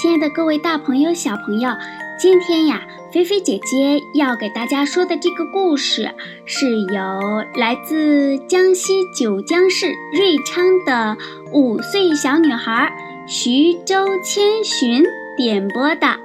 [0.00, 1.76] 亲爱的各位大朋友、小朋友，
[2.18, 2.80] 今天呀，
[3.12, 6.10] 菲菲姐姐要给大家说的这个故事，
[6.46, 11.18] 是由来自江西九江市瑞昌的
[11.52, 12.90] 五岁小女孩
[13.28, 15.04] 徐州千寻
[15.36, 16.16] 点播的。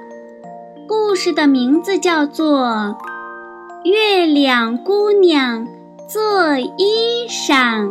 [0.88, 2.96] 故事的名字叫做
[3.84, 5.68] 《月亮姑娘
[6.08, 7.90] 做衣裳》。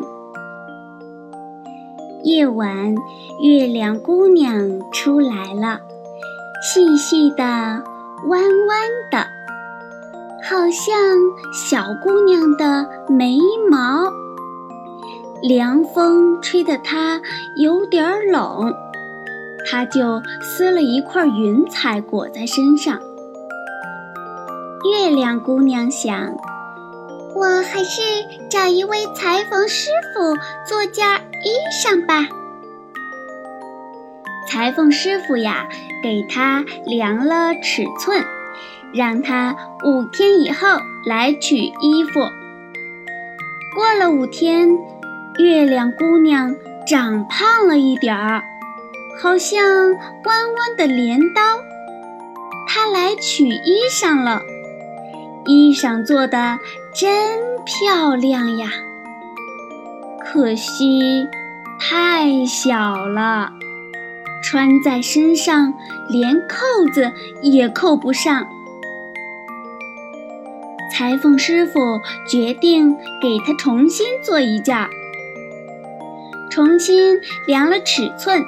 [2.26, 2.96] 夜晚，
[3.40, 5.80] 月亮姑娘出来了，
[6.60, 9.20] 细细的，弯弯的，
[10.42, 10.96] 好像
[11.54, 13.38] 小姑娘的眉
[13.70, 14.12] 毛。
[15.44, 17.22] 凉风吹得她
[17.58, 18.74] 有点冷，
[19.70, 23.00] 她就撕了一块云彩裹在身上。
[24.92, 26.36] 月亮姑娘想。
[27.36, 28.02] 我还是
[28.50, 31.06] 找一位裁缝师傅做件
[31.44, 31.52] 衣
[31.84, 32.30] 裳吧。
[34.48, 35.68] 裁缝师傅呀，
[36.02, 38.24] 给他量了尺寸，
[38.94, 42.22] 让他五天以后来取衣服。
[43.76, 44.70] 过了五天，
[45.38, 46.56] 月亮姑娘
[46.88, 48.44] 长胖了一点儿，
[49.22, 51.42] 好像弯弯的镰刀。
[52.66, 54.42] 她来取衣裳了。
[55.46, 56.58] 衣裳做的
[56.94, 58.70] 真漂亮呀，
[60.20, 61.28] 可惜
[61.80, 63.52] 太小了，
[64.44, 65.74] 穿在身上
[66.10, 67.12] 连扣子
[67.42, 68.48] 也扣不上。
[70.92, 74.88] 裁缝师傅决定给他重新做一件，
[76.50, 78.44] 重新量了尺寸，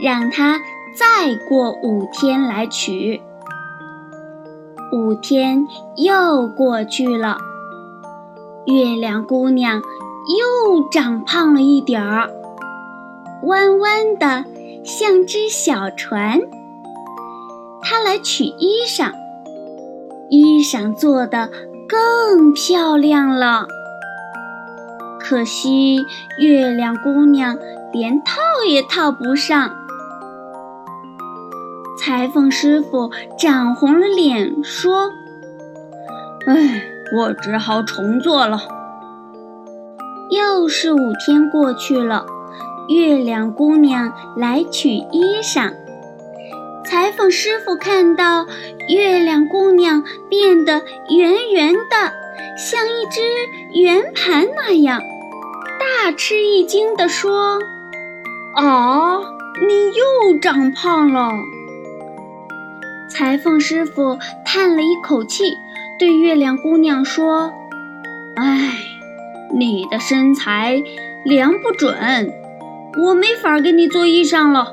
[0.00, 0.60] 让他
[0.94, 3.20] 再过五天来取。
[4.92, 7.38] 五天又过去了，
[8.66, 12.28] 月亮姑娘又长胖了一点儿，
[13.44, 14.44] 弯弯的
[14.84, 16.40] 像只小船。
[17.80, 19.12] 她来取衣裳，
[20.28, 21.48] 衣裳做的
[21.88, 23.66] 更漂亮了。
[25.20, 26.04] 可惜
[26.38, 27.56] 月亮姑娘
[27.92, 29.70] 连套也套不上。
[32.02, 35.12] 裁缝师傅涨红了脸，说
[36.48, 36.82] ：“哎，
[37.14, 38.58] 我只好重做了。”
[40.32, 42.24] 又是五天过去了，
[42.88, 45.74] 月亮姑娘来取衣裳。
[46.86, 48.46] 裁缝师傅看到
[48.88, 52.12] 月亮姑娘变得圆圆的，
[52.56, 53.20] 像一只
[53.78, 55.02] 圆盘那样，
[55.78, 57.58] 大吃一惊地说
[58.56, 59.18] ：“啊，
[59.68, 61.30] 你又长胖了！”
[63.20, 65.58] 裁缝师傅叹了一口气，
[65.98, 67.52] 对月亮姑娘说
[68.34, 68.78] ：“哎，
[69.52, 70.82] 你的身材
[71.22, 72.32] 量不准，
[73.04, 74.72] 我没法给你做衣裳了。”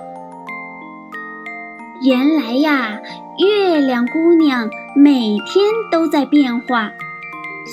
[2.01, 3.01] 原来呀，
[3.37, 6.93] 月亮姑娘每天都在变化，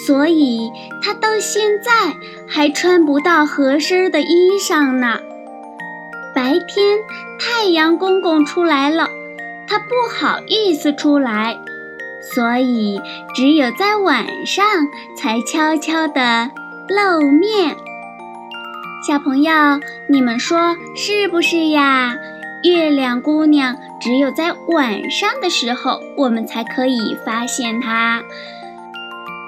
[0.04, 2.16] 所以她到现在
[2.48, 5.20] 还穿不到合身的衣裳呢。
[6.34, 6.98] 白天，
[7.38, 9.08] 太阳公公出来了。
[9.66, 11.58] 他不好意思出来，
[12.34, 13.00] 所以
[13.34, 14.64] 只有在晚上
[15.16, 16.50] 才悄悄地
[16.88, 17.76] 露面。
[19.06, 19.52] 小朋友，
[20.08, 22.16] 你们说是不是呀？
[22.62, 28.22] 月亮姑娘只有在晚上的时候，我们才可以发现她。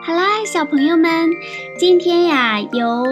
[0.07, 1.31] 好啦，小朋友们，
[1.79, 3.05] 今天呀，由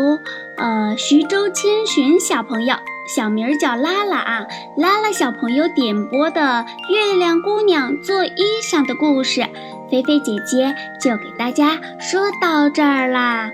[0.59, 2.77] 呃徐州千寻小朋友。
[3.07, 4.47] 小名儿叫拉拉啊，
[4.77, 6.41] 拉拉小朋友点播的
[6.93, 9.43] 《月亮姑娘做衣裳》的故事，
[9.91, 13.51] 菲菲姐姐就给大家说到这儿啦。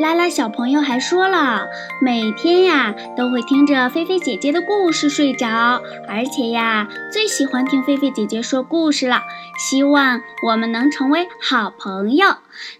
[0.00, 1.68] 拉拉小朋友还说了，
[2.00, 9.20] 每天呀都会听着菲菲姐姐的故事睡着，而且呀最喜欢听菲菲姐姐说故事了。
[9.58, 12.28] 希望我们能成为好朋友。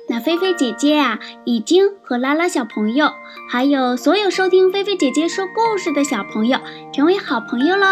[0.08, 3.12] 那菲菲姐姐呀，已经和拉拉小朋友，
[3.50, 6.58] 还有所有收听菲菲姐姐说故事的小朋友
[6.90, 7.86] 成为好朋友喽。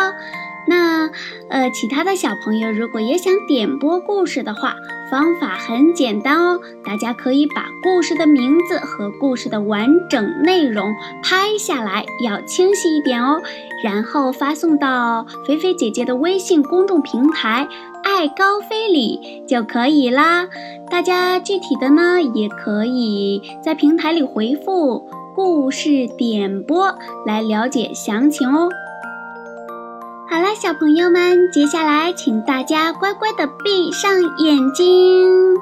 [0.68, 1.10] 那，
[1.48, 4.74] 呃，其他的小朋友如果也想点播故事的话，
[5.10, 6.60] 方法很简单哦。
[6.84, 10.92] 大家可以把故事的名字和故事的完整内容
[11.22, 13.40] 拍下来，要清晰一点哦，
[13.82, 17.66] 然后发送到菲菲姐姐的微信公众平台
[18.04, 20.46] “爱高飞”里就可以啦。
[20.90, 26.94] 大家具体的呢，也可以在平台里回复“故事点播”
[27.24, 28.68] 来了解详情哦。
[30.30, 35.54] 好了，小朋友们，接下来请大家乖乖的闭上眼睛。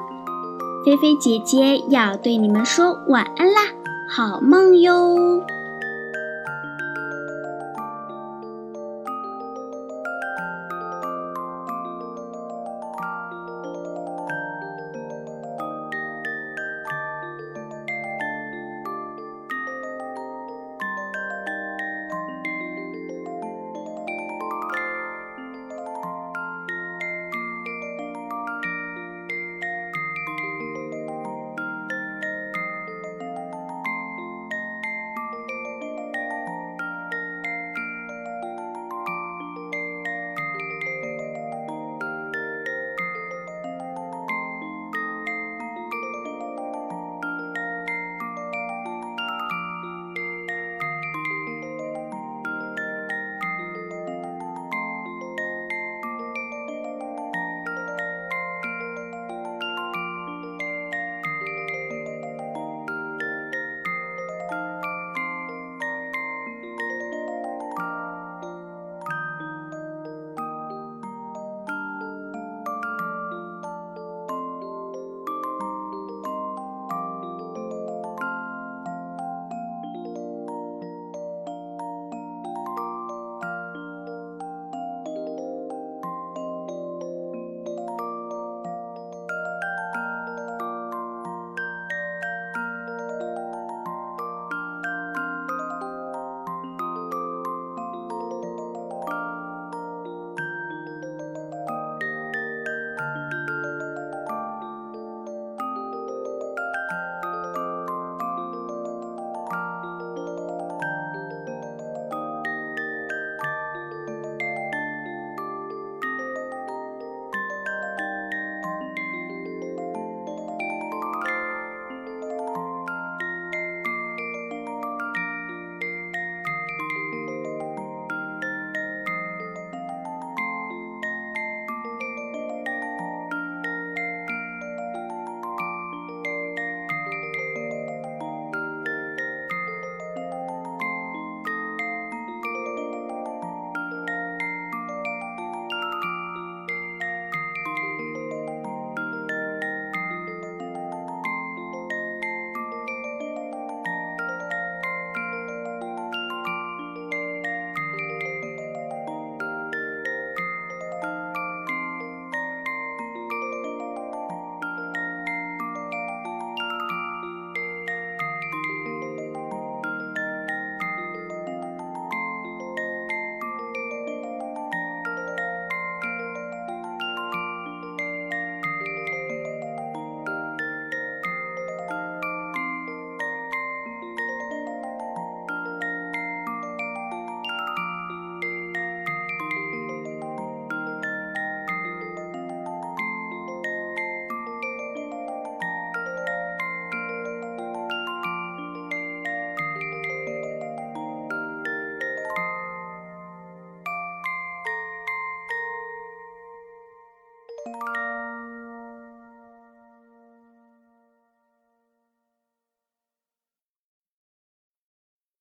[0.83, 3.61] 菲菲姐姐要对你们说晚安啦，
[4.09, 5.41] 好梦哟。